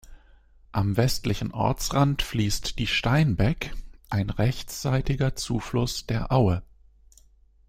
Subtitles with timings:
[0.71, 3.75] Am westlichen Ortsrand fließt die Steinbeck,
[4.09, 6.63] ein rechtsseitiger Zufluss der Aue.